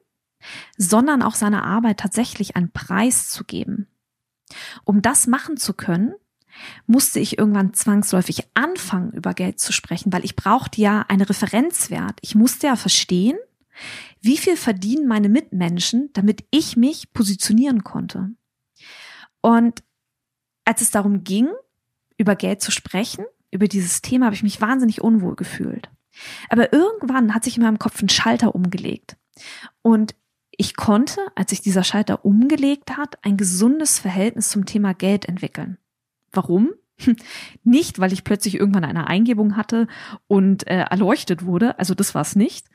sondern 0.76 1.22
auch 1.22 1.34
seiner 1.34 1.64
Arbeit 1.64 2.00
tatsächlich 2.00 2.56
einen 2.56 2.70
Preis 2.72 3.30
zu 3.30 3.44
geben. 3.44 3.88
Um 4.84 5.02
das 5.02 5.26
machen 5.26 5.56
zu 5.56 5.74
können, 5.74 6.14
musste 6.86 7.20
ich 7.20 7.38
irgendwann 7.38 7.74
zwangsläufig 7.74 8.48
anfangen, 8.54 9.12
über 9.12 9.34
Geld 9.34 9.60
zu 9.60 9.72
sprechen, 9.72 10.12
weil 10.12 10.24
ich 10.24 10.36
brauchte 10.36 10.80
ja 10.80 11.04
einen 11.08 11.22
Referenzwert. 11.22 12.18
Ich 12.22 12.34
musste 12.34 12.66
ja 12.66 12.76
verstehen, 12.76 13.38
wie 14.20 14.36
viel 14.36 14.56
verdienen 14.56 15.06
meine 15.06 15.28
Mitmenschen, 15.28 16.10
damit 16.14 16.44
ich 16.50 16.76
mich 16.76 17.12
positionieren 17.12 17.84
konnte. 17.84 18.30
Und 19.40 19.84
als 20.64 20.80
es 20.80 20.90
darum 20.90 21.22
ging, 21.22 21.48
über 22.16 22.34
Geld 22.34 22.60
zu 22.60 22.72
sprechen, 22.72 23.24
über 23.50 23.68
dieses 23.68 24.02
Thema, 24.02 24.26
habe 24.26 24.34
ich 24.34 24.42
mich 24.42 24.60
wahnsinnig 24.60 25.00
unwohl 25.02 25.36
gefühlt. 25.36 25.90
Aber 26.48 26.72
irgendwann 26.72 27.34
hat 27.34 27.44
sich 27.44 27.56
in 27.56 27.62
meinem 27.62 27.78
Kopf 27.78 28.02
ein 28.02 28.08
Schalter 28.08 28.54
umgelegt. 28.54 29.16
Und 29.82 30.14
ich 30.50 30.76
konnte, 30.76 31.20
als 31.36 31.50
sich 31.50 31.60
dieser 31.60 31.84
Schalter 31.84 32.24
umgelegt 32.24 32.96
hat, 32.96 33.24
ein 33.24 33.36
gesundes 33.36 33.98
Verhältnis 33.98 34.48
zum 34.48 34.66
Thema 34.66 34.92
Geld 34.92 35.26
entwickeln. 35.26 35.78
Warum? 36.32 36.70
Nicht, 37.62 38.00
weil 38.00 38.12
ich 38.12 38.24
plötzlich 38.24 38.56
irgendwann 38.56 38.84
eine 38.84 39.06
Eingebung 39.06 39.56
hatte 39.56 39.86
und 40.26 40.66
äh, 40.66 40.80
erleuchtet 40.80 41.44
wurde, 41.44 41.78
also 41.78 41.94
das 41.94 42.14
war 42.14 42.22
es 42.22 42.34
nicht. 42.34 42.66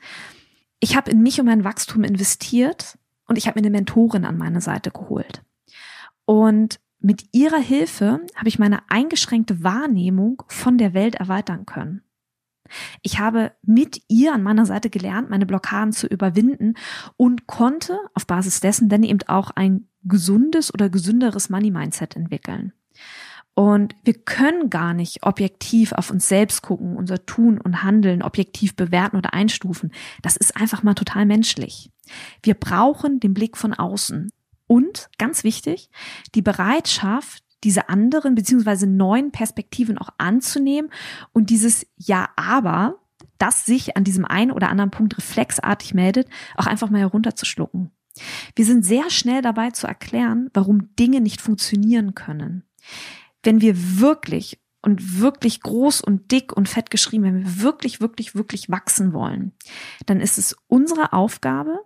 Ich 0.80 0.96
habe 0.96 1.10
in 1.10 1.22
mich 1.22 1.38
und 1.40 1.46
mein 1.46 1.64
Wachstum 1.64 2.04
investiert 2.04 2.98
und 3.26 3.36
ich 3.36 3.46
habe 3.46 3.60
mir 3.60 3.66
eine 3.66 3.76
Mentorin 3.76 4.24
an 4.24 4.38
meine 4.38 4.62
Seite 4.62 4.90
geholt. 4.90 5.42
Und 6.24 6.80
mit 7.04 7.26
ihrer 7.32 7.58
Hilfe 7.58 8.20
habe 8.34 8.48
ich 8.48 8.58
meine 8.58 8.80
eingeschränkte 8.88 9.62
Wahrnehmung 9.62 10.42
von 10.48 10.78
der 10.78 10.94
Welt 10.94 11.16
erweitern 11.16 11.66
können. 11.66 12.02
Ich 13.02 13.18
habe 13.18 13.52
mit 13.60 14.00
ihr 14.08 14.32
an 14.32 14.42
meiner 14.42 14.64
Seite 14.64 14.88
gelernt, 14.88 15.28
meine 15.28 15.44
Blockaden 15.44 15.92
zu 15.92 16.06
überwinden 16.06 16.74
und 17.18 17.46
konnte 17.46 17.98
auf 18.14 18.26
Basis 18.26 18.60
dessen 18.60 18.88
dann 18.88 19.02
eben 19.02 19.20
auch 19.26 19.50
ein 19.50 19.86
gesundes 20.02 20.72
oder 20.72 20.88
gesünderes 20.88 21.50
Money 21.50 21.70
Mindset 21.70 22.16
entwickeln. 22.16 22.72
Und 23.52 23.94
wir 24.02 24.14
können 24.14 24.70
gar 24.70 24.94
nicht 24.94 25.24
objektiv 25.24 25.92
auf 25.92 26.10
uns 26.10 26.26
selbst 26.26 26.62
gucken, 26.62 26.96
unser 26.96 27.26
Tun 27.26 27.60
und 27.60 27.82
Handeln 27.82 28.22
objektiv 28.22 28.76
bewerten 28.76 29.18
oder 29.18 29.34
einstufen. 29.34 29.92
Das 30.22 30.38
ist 30.38 30.56
einfach 30.56 30.82
mal 30.82 30.94
total 30.94 31.26
menschlich. 31.26 31.90
Wir 32.42 32.54
brauchen 32.54 33.20
den 33.20 33.34
Blick 33.34 33.58
von 33.58 33.74
außen. 33.74 34.30
Und, 34.66 35.10
ganz 35.18 35.44
wichtig, 35.44 35.90
die 36.34 36.42
Bereitschaft, 36.42 37.44
diese 37.62 37.88
anderen 37.88 38.34
beziehungsweise 38.34 38.86
neuen 38.86 39.30
Perspektiven 39.30 39.98
auch 39.98 40.10
anzunehmen 40.18 40.90
und 41.32 41.50
dieses 41.50 41.86
Ja, 41.96 42.28
aber, 42.36 43.00
das 43.38 43.64
sich 43.64 43.96
an 43.96 44.04
diesem 44.04 44.24
einen 44.24 44.50
oder 44.50 44.68
anderen 44.68 44.90
Punkt 44.90 45.16
reflexartig 45.16 45.94
meldet, 45.94 46.28
auch 46.56 46.66
einfach 46.66 46.90
mal 46.90 47.00
herunterzuschlucken. 47.00 47.90
Wir 48.54 48.64
sind 48.64 48.84
sehr 48.84 49.10
schnell 49.10 49.42
dabei 49.42 49.70
zu 49.70 49.86
erklären, 49.86 50.50
warum 50.54 50.94
Dinge 50.94 51.20
nicht 51.20 51.40
funktionieren 51.40 52.14
können 52.14 52.64
wenn 53.44 53.60
wir 53.60 54.00
wirklich 54.00 54.58
und 54.82 55.20
wirklich 55.20 55.60
groß 55.60 56.00
und 56.00 56.30
dick 56.30 56.52
und 56.52 56.68
fett 56.68 56.90
geschrieben, 56.90 57.24
wenn 57.24 57.44
wir 57.44 57.62
wirklich, 57.62 58.00
wirklich, 58.00 58.34
wirklich 58.34 58.68
wachsen 58.68 59.12
wollen, 59.12 59.52
dann 60.06 60.20
ist 60.20 60.38
es 60.38 60.56
unsere 60.66 61.12
Aufgabe, 61.12 61.78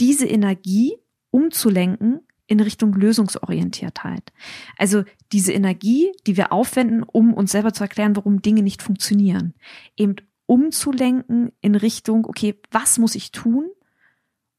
diese 0.00 0.26
Energie 0.26 0.96
umzulenken 1.34 2.20
in 2.46 2.60
Richtung 2.60 2.92
Lösungsorientiertheit. 2.92 4.32
Also 4.78 5.02
diese 5.32 5.52
Energie, 5.52 6.12
die 6.28 6.36
wir 6.36 6.52
aufwenden, 6.52 7.02
um 7.02 7.34
uns 7.34 7.50
selber 7.50 7.72
zu 7.72 7.82
erklären, 7.82 8.14
warum 8.14 8.40
Dinge 8.40 8.62
nicht 8.62 8.82
funktionieren, 8.82 9.54
eben 9.96 10.14
umzulenken 10.46 11.50
in 11.60 11.74
Richtung, 11.74 12.24
okay, 12.26 12.54
was 12.70 12.98
muss 12.98 13.16
ich 13.16 13.32
tun, 13.32 13.68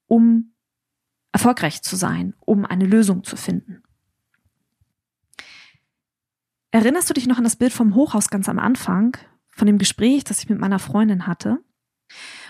um 0.08 0.52
erfolgreich 1.32 1.82
zu 1.82 1.96
sein, 1.96 2.34
um 2.42 2.66
eine 2.66 2.86
Lösung 2.86 3.24
zu 3.24 3.38
finden. 3.38 3.82
Erinnerst 6.72 7.10
du 7.10 7.14
dich 7.14 7.28
noch 7.28 7.38
an 7.38 7.46
das 7.46 7.56
Bild 7.56 7.72
vom 7.72 7.96
Hochhaus 7.96 8.30
ganz 8.30 8.50
am 8.50 8.60
Anfang, 8.60 9.16
von 9.52 9.66
dem 9.66 9.78
Gespräch, 9.78 10.26
das 10.26 10.40
ich 10.40 10.50
mit 10.50 10.60
meiner 10.60 10.80
Freundin 10.80 11.26
hatte? 11.26 11.64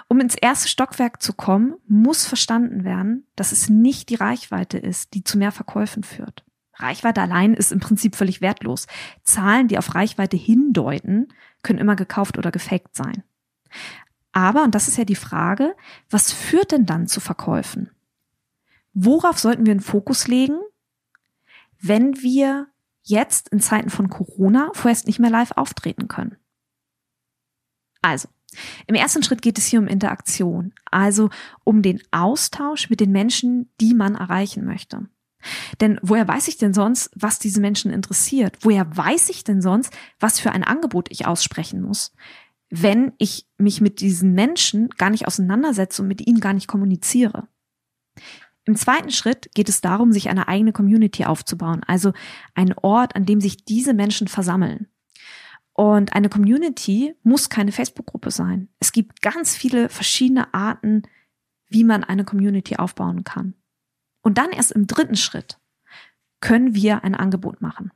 Um 0.07 0.19
ins 0.19 0.35
erste 0.35 0.67
Stockwerk 0.67 1.21
zu 1.21 1.33
kommen, 1.33 1.75
muss 1.87 2.25
verstanden 2.25 2.83
werden, 2.83 3.27
dass 3.35 3.51
es 3.51 3.69
nicht 3.69 4.09
die 4.09 4.15
Reichweite 4.15 4.77
ist, 4.77 5.13
die 5.13 5.23
zu 5.23 5.37
mehr 5.37 5.51
Verkäufen 5.51 6.03
führt. 6.03 6.45
Reichweite 6.75 7.21
allein 7.21 7.53
ist 7.53 7.71
im 7.71 7.79
Prinzip 7.79 8.15
völlig 8.15 8.41
wertlos. 8.41 8.87
Zahlen, 9.23 9.67
die 9.67 9.77
auf 9.77 9.95
Reichweite 9.95 10.37
hindeuten, 10.37 11.29
können 11.63 11.79
immer 11.79 11.95
gekauft 11.95 12.37
oder 12.37 12.51
gefaked 12.51 12.95
sein. 12.95 13.23
Aber, 14.31 14.63
und 14.63 14.75
das 14.75 14.87
ist 14.87 14.97
ja 14.97 15.05
die 15.05 15.15
Frage, 15.15 15.75
was 16.09 16.31
führt 16.31 16.71
denn 16.71 16.85
dann 16.85 17.07
zu 17.07 17.21
Verkäufen? 17.21 17.89
Worauf 18.93 19.39
sollten 19.39 19.65
wir 19.65 19.71
einen 19.71 19.79
Fokus 19.79 20.27
legen, 20.27 20.59
wenn 21.79 22.21
wir 22.21 22.67
jetzt 23.05 23.49
in 23.49 23.59
Zeiten 23.59 23.89
von 23.89 24.09
Corona 24.09 24.71
vorerst 24.73 25.07
nicht 25.07 25.19
mehr 25.19 25.29
live 25.29 25.51
auftreten 25.51 26.07
können. 26.07 26.37
Also, 28.01 28.27
im 28.87 28.95
ersten 28.95 29.23
Schritt 29.23 29.41
geht 29.41 29.57
es 29.57 29.65
hier 29.65 29.79
um 29.79 29.87
Interaktion, 29.87 30.73
also 30.89 31.29
um 31.63 31.81
den 31.81 32.01
Austausch 32.11 32.89
mit 32.89 32.99
den 32.99 33.11
Menschen, 33.11 33.71
die 33.79 33.93
man 33.93 34.15
erreichen 34.15 34.65
möchte. 34.65 35.07
Denn 35.79 35.99
woher 36.01 36.27
weiß 36.27 36.47
ich 36.47 36.57
denn 36.57 36.73
sonst, 36.73 37.11
was 37.15 37.39
diese 37.39 37.61
Menschen 37.61 37.91
interessiert? 37.91 38.57
Woher 38.61 38.95
weiß 38.95 39.29
ich 39.29 39.43
denn 39.43 39.61
sonst, 39.61 39.93
was 40.19 40.39
für 40.39 40.51
ein 40.51 40.63
Angebot 40.63 41.11
ich 41.11 41.27
aussprechen 41.27 41.81
muss, 41.81 42.13
wenn 42.69 43.13
ich 43.19 43.47
mich 43.57 43.81
mit 43.81 43.99
diesen 43.99 44.33
Menschen 44.33 44.89
gar 44.97 45.09
nicht 45.09 45.27
auseinandersetze 45.27 46.01
und 46.01 46.07
mit 46.07 46.25
ihnen 46.25 46.39
gar 46.39 46.53
nicht 46.53 46.67
kommuniziere? 46.67 47.47
Im 48.65 48.75
zweiten 48.75 49.11
Schritt 49.11 49.51
geht 49.53 49.69
es 49.69 49.81
darum, 49.81 50.11
sich 50.11 50.29
eine 50.29 50.47
eigene 50.47 50.73
Community 50.73 51.25
aufzubauen, 51.25 51.83
also 51.85 52.13
ein 52.55 52.73
Ort, 52.81 53.15
an 53.15 53.25
dem 53.25 53.39
sich 53.39 53.63
diese 53.63 53.93
Menschen 53.93 54.27
versammeln. 54.27 54.87
Und 55.77 56.13
eine 56.13 56.29
Community 56.29 57.15
muss 57.23 57.49
keine 57.49 57.73
Facebook-Gruppe 57.73 58.31
sein. 58.31 58.69
Es 58.79 58.93
gibt 58.93 59.21
ganz 59.21 59.57
viele 59.57 59.89
verschiedene 59.89 60.53
Arten, 60.53 61.03
wie 61.67 61.83
man 61.83 62.05
eine 62.05 62.23
Community 62.23 62.77
aufbauen 62.77 63.25
kann. 63.25 63.55
Und 64.21 64.37
dann 64.37 64.51
erst 64.51 64.71
im 64.71 64.87
dritten 64.87 65.17
Schritt 65.17 65.59
können 66.39 66.75
wir 66.75 67.03
ein 67.03 67.13
Angebot 67.13 67.61
machen. 67.61 67.91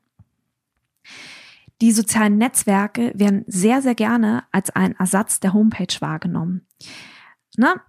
Die 1.79 1.93
sozialen 1.93 2.38
Netzwerke 2.38 3.13
werden 3.15 3.45
sehr, 3.48 3.81
sehr 3.81 3.95
gerne 3.95 4.43
als 4.51 4.69
ein 4.71 4.98
Ersatz 4.98 5.39
der 5.39 5.53
Homepage 5.53 5.95
wahrgenommen. 6.01 6.67
Na, 7.55 7.81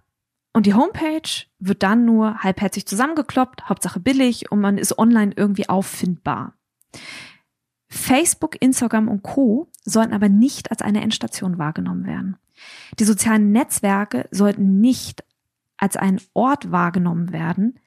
und 0.53 0.67
die 0.67 0.73
Homepage 0.73 1.29
wird 1.59 1.83
dann 1.83 2.05
nur 2.05 2.37
halbherzig 2.39 2.85
zusammengekloppt, 2.87 3.67
Hauptsache 3.67 3.99
billig 3.99 4.51
und 4.51 4.61
man 4.61 4.77
ist 4.77 4.97
online 4.97 5.33
irgendwie 5.35 5.67
auffindbar. 5.67 6.53
Facebook, 7.93 8.55
Instagram 8.61 9.09
und 9.09 9.21
Co 9.21 9.69
sollten 9.83 10.13
aber 10.13 10.29
nicht 10.29 10.71
als 10.71 10.81
eine 10.81 11.01
Endstation 11.01 11.57
wahrgenommen 11.57 12.05
werden. 12.05 12.37
Die 12.99 13.03
sozialen 13.03 13.51
Netzwerke 13.51 14.27
sollten 14.31 14.79
nicht 14.79 15.25
als 15.77 15.97
ein 15.97 16.21
Ort 16.33 16.71
wahrgenommen 16.71 17.33
werden, 17.33 17.79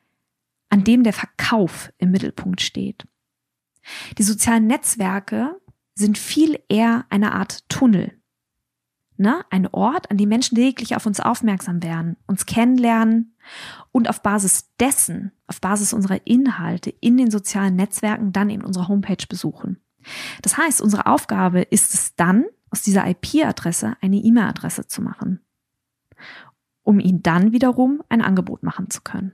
an 0.69 0.85
dem 0.85 1.05
der 1.05 1.15
Verkauf 1.15 1.91
im 1.97 2.11
Mittelpunkt 2.11 2.61
steht. 2.61 3.07
Die 4.19 4.23
sozialen 4.23 4.67
Netzwerke 4.67 5.59
sind 5.95 6.19
viel 6.19 6.61
eher 6.69 7.07
eine 7.09 7.33
Art 7.33 7.69
Tunnel. 7.71 8.13
Ne? 9.17 9.45
Ein 9.51 9.69
Ort, 9.69 10.11
an 10.11 10.19
dem 10.19 10.29
Menschen 10.29 10.57
täglich 10.57 10.97
auf 10.97 11.07
uns 11.07 11.21
aufmerksam 11.21 11.83
werden, 11.83 12.17
uns 12.27 12.45
kennenlernen 12.45 13.37
und 13.93 14.11
auf 14.11 14.23
Basis 14.23 14.75
dessen, 14.81 15.33
auf 15.47 15.61
Basis 15.61 15.93
unserer 15.93 16.27
Inhalte 16.27 16.91
in 16.91 17.17
den 17.17 17.31
sozialen 17.31 17.77
Netzwerken 17.77 18.33
dann 18.33 18.51
eben 18.51 18.65
unsere 18.65 18.89
Homepage 18.89 19.25
besuchen. 19.29 19.81
Das 20.43 20.57
heißt, 20.57 20.81
unsere 20.81 21.07
Aufgabe 21.07 21.63
ist 21.63 21.95
es 21.95 22.15
dann, 22.17 22.45
aus 22.71 22.83
dieser 22.83 23.07
IP-Adresse 23.07 23.97
eine 24.01 24.17
E-Mail-Adresse 24.17 24.89
zu 24.89 25.01
machen, 25.01 25.41
um 26.83 26.99
ihnen 26.99 27.23
dann 27.23 27.53
wiederum 27.53 28.03
ein 28.09 28.21
Angebot 28.21 28.65
machen 28.65 28.91
zu 28.91 29.01
können. 29.03 29.33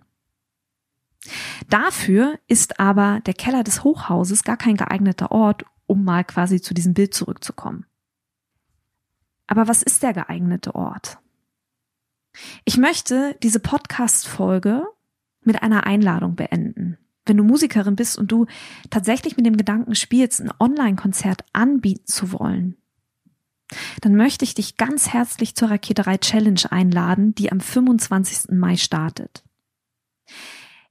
Dafür 1.68 2.38
ist 2.48 2.80
aber 2.80 3.20
der 3.24 3.34
Keller 3.34 3.64
des 3.64 3.82
Hochhauses 3.82 4.44
gar 4.44 4.56
kein 4.56 4.76
geeigneter 4.76 5.30
Ort, 5.30 5.64
um 5.86 6.04
mal 6.04 6.24
quasi 6.24 6.60
zu 6.60 6.74
diesem 6.74 6.94
Bild 6.94 7.14
zurückzukommen. 7.14 7.86
Aber 9.46 9.68
was 9.68 9.82
ist 9.82 10.02
der 10.02 10.12
geeignete 10.12 10.74
Ort? 10.74 11.18
Ich 12.64 12.76
möchte 12.76 13.36
diese 13.42 13.58
Podcast-Folge 13.58 14.86
mit 15.42 15.62
einer 15.62 15.84
Einladung 15.84 16.36
beenden. 16.36 16.98
Wenn 17.26 17.36
du 17.36 17.44
Musikerin 17.44 17.96
bist 17.96 18.18
und 18.18 18.32
du 18.32 18.46
tatsächlich 18.90 19.36
mit 19.36 19.46
dem 19.46 19.56
Gedanken 19.56 19.94
spielst, 19.94 20.40
ein 20.40 20.52
Online-Konzert 20.58 21.44
anbieten 21.52 22.06
zu 22.06 22.32
wollen, 22.32 22.76
dann 24.00 24.16
möchte 24.16 24.44
ich 24.44 24.54
dich 24.54 24.76
ganz 24.76 25.08
herzlich 25.08 25.54
zur 25.54 25.70
Raketerei 25.70 26.18
Challenge 26.18 26.60
einladen, 26.70 27.34
die 27.34 27.52
am 27.52 27.60
25. 27.60 28.50
Mai 28.56 28.76
startet. 28.76 29.44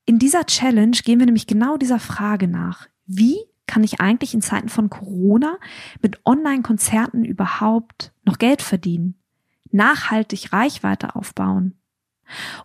In 0.06 0.20
dieser 0.20 0.46
Challenge 0.46 0.98
gehen 1.04 1.20
wir 1.20 1.26
nämlich 1.26 1.48
genau 1.48 1.78
dieser 1.78 2.00
Frage 2.00 2.48
nach. 2.48 2.88
Wie 3.06 3.38
kann 3.68 3.84
ich 3.84 4.02
eigentlich 4.02 4.34
in 4.34 4.42
Zeiten 4.42 4.70
von 4.70 4.90
Corona 4.90 5.58
mit 6.02 6.26
Online-Konzerten 6.26 7.24
überhaupt 7.26 8.12
noch 8.26 8.40
Geld 8.40 8.62
verdienen, 8.62 9.16
nachhaltig 9.72 10.52
Reichweite 10.52 11.16
aufbauen? 11.16 11.79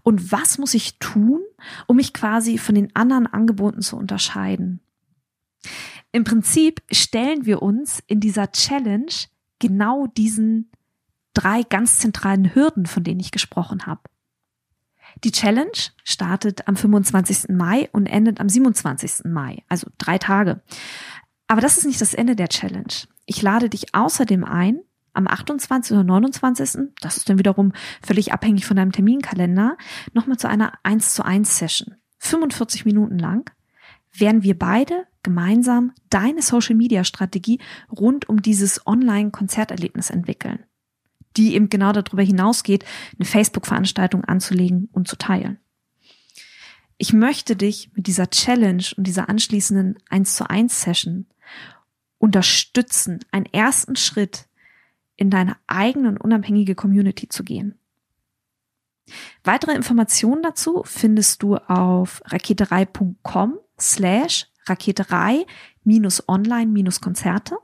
Und 0.02 0.32
was 0.32 0.58
muss 0.58 0.74
ich 0.74 0.98
tun, 0.98 1.40
um 1.86 1.96
mich 1.96 2.12
quasi 2.12 2.58
von 2.58 2.74
den 2.74 2.94
anderen 2.94 3.26
Angeboten 3.26 3.82
zu 3.82 3.96
unterscheiden? 3.96 4.80
Im 6.12 6.24
Prinzip 6.24 6.82
stellen 6.92 7.46
wir 7.46 7.62
uns 7.62 8.02
in 8.06 8.20
dieser 8.20 8.52
Challenge 8.52 9.12
genau 9.58 10.06
diesen 10.06 10.70
drei 11.32 11.62
ganz 11.62 11.98
zentralen 11.98 12.54
Hürden, 12.54 12.86
von 12.86 13.02
denen 13.02 13.20
ich 13.20 13.32
gesprochen 13.32 13.86
habe. 13.86 14.02
Die 15.22 15.32
Challenge 15.32 15.72
startet 16.02 16.66
am 16.68 16.76
25. 16.76 17.56
Mai 17.56 17.88
und 17.92 18.06
endet 18.06 18.40
am 18.40 18.48
27. 18.48 19.24
Mai, 19.24 19.62
also 19.68 19.88
drei 19.98 20.18
Tage. 20.18 20.62
Aber 21.46 21.60
das 21.60 21.78
ist 21.78 21.86
nicht 21.86 22.00
das 22.00 22.14
Ende 22.14 22.36
der 22.36 22.48
Challenge. 22.48 22.94
Ich 23.26 23.42
lade 23.42 23.68
dich 23.68 23.94
außerdem 23.94 24.44
ein, 24.44 24.80
am 25.14 25.26
28. 25.26 25.92
oder 25.92 26.04
29., 26.04 26.90
das 27.00 27.16
ist 27.16 27.28
dann 27.28 27.38
wiederum 27.38 27.72
völlig 28.02 28.32
abhängig 28.32 28.66
von 28.66 28.76
deinem 28.76 28.92
Terminkalender, 28.92 29.76
nochmal 30.12 30.36
zu 30.36 30.48
einer 30.48 30.74
1 30.82 31.14
zu 31.14 31.24
1 31.24 31.58
Session. 31.58 31.94
45 32.18 32.84
Minuten 32.84 33.18
lang 33.18 33.50
werden 34.12 34.42
wir 34.42 34.58
beide 34.58 35.06
gemeinsam 35.22 35.92
deine 36.10 36.42
Social 36.42 36.76
Media 36.76 37.04
Strategie 37.04 37.60
rund 37.90 38.28
um 38.28 38.42
dieses 38.42 38.86
Online-Konzerterlebnis 38.86 40.10
entwickeln 40.10 40.64
die 41.36 41.54
eben 41.54 41.68
genau 41.68 41.92
darüber 41.92 42.22
hinausgeht, 42.22 42.84
eine 43.18 43.26
Facebook-Veranstaltung 43.26 44.24
anzulegen 44.24 44.88
und 44.92 45.08
zu 45.08 45.16
teilen. 45.16 45.58
Ich 46.96 47.12
möchte 47.12 47.56
dich 47.56 47.90
mit 47.94 48.06
dieser 48.06 48.30
Challenge 48.30 48.84
und 48.96 49.06
dieser 49.06 49.28
anschließenden 49.28 49.98
1 50.08 50.36
zu 50.36 50.48
1 50.48 50.80
Session 50.80 51.26
unterstützen, 52.18 53.20
einen 53.32 53.46
ersten 53.46 53.96
Schritt 53.96 54.46
in 55.16 55.30
deine 55.30 55.56
eigene 55.66 56.08
und 56.08 56.18
unabhängige 56.18 56.74
Community 56.74 57.28
zu 57.28 57.44
gehen. 57.44 57.78
Weitere 59.42 59.74
Informationen 59.74 60.42
dazu 60.42 60.82
findest 60.84 61.42
du 61.42 61.56
auf 61.56 62.22
raketerei.com 62.26 63.58
slash 63.78 64.46
raketerei 64.66 65.46
online-konzerte 66.26 67.58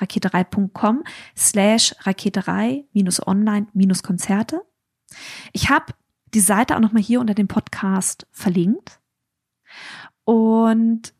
raketerei.com 0.00 1.04
slash 1.36 1.94
raketerei 2.00 2.84
online 3.26 3.66
Konzerte. 4.02 4.62
Ich 5.52 5.70
habe 5.70 5.94
die 6.34 6.40
Seite 6.40 6.74
auch 6.74 6.80
nochmal 6.80 7.02
hier 7.02 7.20
unter 7.20 7.34
dem 7.34 7.46
Podcast 7.46 8.26
verlinkt. 8.32 9.00
Und 10.24 11.14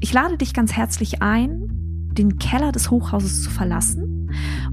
ich 0.00 0.12
lade 0.12 0.36
dich 0.36 0.54
ganz 0.54 0.72
herzlich 0.72 1.22
ein, 1.22 2.10
den 2.12 2.38
Keller 2.38 2.72
des 2.72 2.90
Hochhauses 2.90 3.44
zu 3.44 3.50
verlassen 3.50 4.11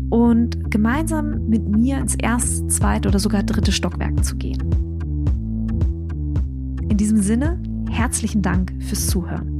und 0.09 0.71
gemeinsam 0.71 1.47
mit 1.47 1.67
mir 1.67 1.97
ins 1.97 2.15
erste, 2.15 2.67
zweite 2.67 3.09
oder 3.09 3.19
sogar 3.19 3.43
dritte 3.43 3.71
Stockwerk 3.71 4.23
zu 4.23 4.35
gehen. 4.35 4.61
In 6.89 6.97
diesem 6.97 7.21
Sinne, 7.21 7.59
herzlichen 7.89 8.41
Dank 8.41 8.73
fürs 8.79 9.07
Zuhören. 9.07 9.59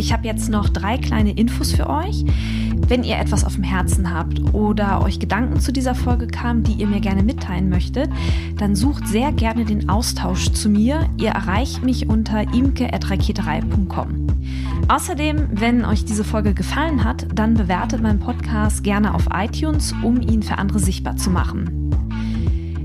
Ich 0.00 0.14
habe 0.14 0.26
jetzt 0.26 0.48
noch 0.48 0.70
drei 0.70 0.96
kleine 0.96 1.32
Infos 1.32 1.72
für 1.72 1.88
euch. 1.88 2.24
Wenn 2.88 3.04
ihr 3.04 3.18
etwas 3.18 3.44
auf 3.44 3.54
dem 3.54 3.64
Herzen 3.64 4.12
habt 4.12 4.54
oder 4.54 5.02
euch 5.02 5.18
Gedanken 5.18 5.60
zu 5.60 5.72
dieser 5.72 5.94
Folge 5.94 6.26
kamen, 6.26 6.62
die 6.62 6.72
ihr 6.72 6.86
mir 6.86 7.00
gerne 7.00 7.22
mitteilen 7.22 7.68
möchtet, 7.68 8.08
dann 8.56 8.74
sucht 8.74 9.06
sehr 9.06 9.30
gerne 9.30 9.64
den 9.64 9.88
Austausch 9.88 10.52
zu 10.52 10.70
mir. 10.70 11.08
Ihr 11.18 11.30
erreicht 11.30 11.84
mich 11.84 12.08
unter 12.08 12.40
imke.raketerei.com. 12.52 14.19
Außerdem, 14.90 15.50
wenn 15.52 15.84
euch 15.84 16.04
diese 16.04 16.24
Folge 16.24 16.52
gefallen 16.52 17.04
hat, 17.04 17.24
dann 17.32 17.54
bewertet 17.54 18.02
meinen 18.02 18.18
Podcast 18.18 18.82
gerne 18.82 19.14
auf 19.14 19.28
iTunes, 19.32 19.94
um 20.02 20.20
ihn 20.20 20.42
für 20.42 20.58
andere 20.58 20.80
sichtbar 20.80 21.16
zu 21.16 21.30
machen. 21.30 21.79